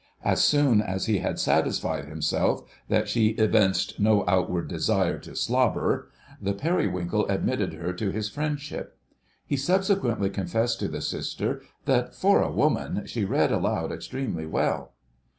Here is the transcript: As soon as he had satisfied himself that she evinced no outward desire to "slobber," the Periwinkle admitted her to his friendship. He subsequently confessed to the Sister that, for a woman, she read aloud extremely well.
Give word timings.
As 0.23 0.43
soon 0.43 0.81
as 0.81 1.05
he 1.05 1.19
had 1.19 1.37
satisfied 1.37 2.05
himself 2.05 2.63
that 2.89 3.07
she 3.07 3.35
evinced 3.37 3.99
no 3.99 4.23
outward 4.27 4.67
desire 4.67 5.19
to 5.19 5.35
"slobber," 5.35 6.09
the 6.41 6.55
Periwinkle 6.55 7.27
admitted 7.27 7.73
her 7.73 7.93
to 7.93 8.09
his 8.09 8.27
friendship. 8.27 8.97
He 9.45 9.57
subsequently 9.57 10.31
confessed 10.31 10.79
to 10.79 10.87
the 10.87 11.01
Sister 11.01 11.61
that, 11.85 12.15
for 12.15 12.41
a 12.41 12.49
woman, 12.51 13.03
she 13.05 13.25
read 13.25 13.51
aloud 13.51 13.91
extremely 13.91 14.47
well. 14.47 14.93